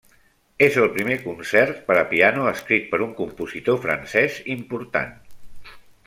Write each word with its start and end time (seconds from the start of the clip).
És 0.67 0.77
el 0.83 0.87
primer 0.93 1.17
concert 1.25 1.83
per 1.89 1.97
a 2.01 2.05
piano 2.13 2.47
escrit 2.53 2.87
per 2.93 2.99
un 3.09 3.13
compositor 3.21 3.77
francès 3.87 4.39
important. 4.57 5.13